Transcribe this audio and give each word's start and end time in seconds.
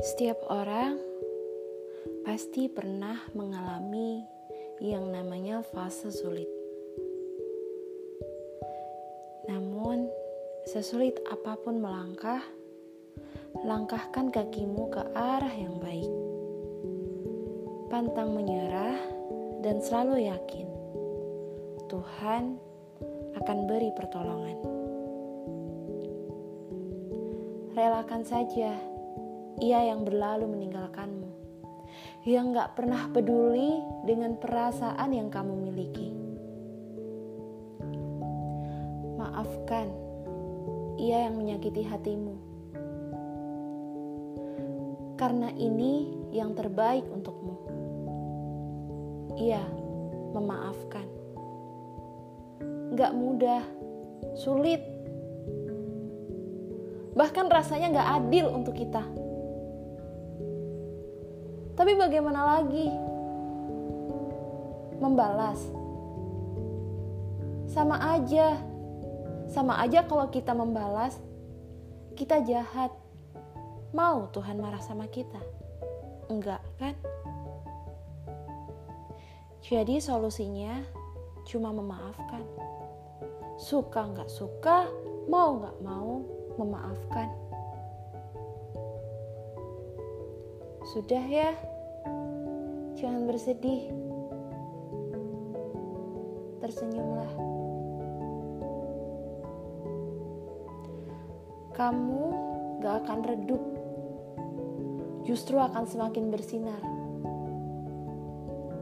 Setiap 0.00 0.40
orang 0.48 0.96
pasti 2.24 2.72
pernah 2.72 3.20
mengalami 3.36 4.24
yang 4.80 5.12
namanya 5.12 5.60
fase 5.60 6.08
sulit. 6.08 6.48
Namun, 9.44 10.08
sesulit 10.64 11.20
apa 11.28 11.52
pun 11.60 11.84
melangkah, 11.84 12.40
langkahkan 13.60 14.32
kakimu 14.32 14.88
ke 14.88 15.04
arah 15.12 15.52
yang 15.52 15.76
baik. 15.76 16.08
Pantang 17.92 18.32
menyerah 18.32 18.96
dan 19.60 19.84
selalu 19.84 20.32
yakin 20.32 20.64
Tuhan 21.92 22.56
akan 23.36 23.58
beri 23.68 23.92
pertolongan. 23.92 24.58
Relakan 27.76 28.24
saja 28.24 28.89
ia 29.60 29.92
yang 29.92 30.08
berlalu 30.08 30.48
meninggalkanmu, 30.48 31.28
yang 32.24 32.56
gak 32.56 32.80
pernah 32.80 33.12
peduli 33.12 33.76
dengan 34.08 34.40
perasaan 34.40 35.12
yang 35.12 35.28
kamu 35.28 35.54
miliki. 35.68 36.08
Maafkan 39.20 39.92
ia 40.96 41.28
yang 41.28 41.36
menyakiti 41.36 41.84
hatimu, 41.84 42.36
karena 45.20 45.52
ini 45.52 46.16
yang 46.32 46.56
terbaik 46.56 47.04
untukmu. 47.04 47.56
Ia 49.36 49.60
memaafkan. 50.32 51.04
Gak 52.96 53.12
mudah, 53.12 53.64
sulit, 54.40 54.80
bahkan 57.12 57.52
rasanya 57.52 58.00
gak 58.00 58.08
adil 58.24 58.48
untuk 58.48 58.72
kita. 58.76 59.04
Tapi 61.80 61.96
bagaimana 61.96 62.44
lagi? 62.44 62.92
Membalas. 65.00 65.64
Sama 67.72 67.96
aja. 67.96 68.52
Sama 69.48 69.80
aja 69.80 70.04
kalau 70.04 70.28
kita 70.28 70.52
membalas, 70.52 71.16
kita 72.20 72.44
jahat. 72.44 72.92
Mau 73.96 74.28
Tuhan 74.28 74.60
marah 74.60 74.84
sama 74.84 75.08
kita? 75.08 75.40
Enggak 76.28 76.60
kan? 76.76 76.92
Jadi 79.64 80.04
solusinya 80.04 80.84
cuma 81.48 81.72
memaafkan. 81.72 82.44
Suka 83.56 84.04
nggak 84.04 84.28
suka, 84.28 84.84
mau 85.32 85.56
nggak 85.56 85.80
mau, 85.80 86.28
memaafkan. 86.60 87.49
Sudah 90.90 91.22
ya, 91.22 91.54
jangan 92.98 93.30
bersedih. 93.30 93.94
Tersenyumlah. 96.58 97.30
Kamu 101.78 102.22
gak 102.82 103.06
akan 103.06 103.18
redup, 103.22 103.62
justru 105.22 105.62
akan 105.62 105.86
semakin 105.86 106.26
bersinar, 106.26 106.82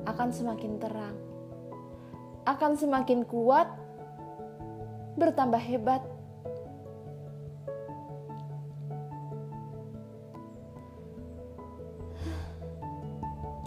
akan 0.08 0.32
semakin 0.32 0.80
terang, 0.80 1.16
akan 2.48 2.72
semakin 2.72 3.28
kuat, 3.28 3.68
bertambah 5.20 5.60
hebat 5.60 6.00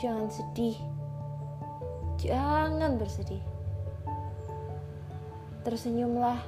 Jangan 0.01 0.33
sedih. 0.33 0.81
Jangan 2.17 2.97
bersedih. 2.97 3.37
Tersenyumlah. 5.61 6.41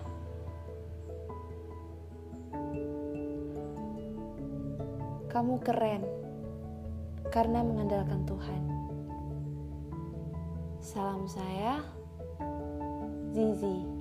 Kamu 5.30 5.62
keren 5.62 6.02
karena 7.30 7.62
mengandalkan 7.62 8.26
Tuhan. 8.26 8.62
Salam 10.82 11.30
saya, 11.30 11.78
Zizi. 13.38 13.93